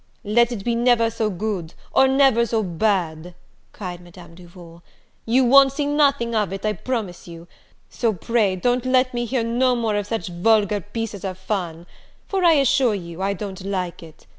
"Let 0.23 0.51
it 0.51 0.63
be 0.65 0.73
never 0.73 1.11
so 1.11 1.29
good, 1.29 1.75
or 1.93 2.07
never 2.07 2.43
so 2.47 2.63
bad," 2.63 3.35
cried 3.71 4.01
Madame 4.01 4.33
Duval, 4.33 4.81
"you 5.27 5.45
won't 5.45 5.73
see 5.73 5.85
nothing 5.85 6.33
of 6.33 6.51
it, 6.51 6.65
I 6.65 6.73
promise 6.73 7.27
you; 7.27 7.47
so 7.87 8.11
pray 8.11 8.55
don't 8.55 8.83
let 8.87 9.13
me 9.13 9.25
hear 9.25 9.43
no 9.43 9.75
more 9.75 9.95
of 9.95 10.07
such 10.07 10.27
vulgar 10.29 10.81
pieces 10.81 11.23
of 11.23 11.37
fun; 11.37 11.85
for, 12.27 12.43
I 12.43 12.53
assure 12.53 12.95
you, 12.95 13.21
I 13.21 13.33
don't 13.33 13.63
like 13.63 14.01
it. 14.01 14.25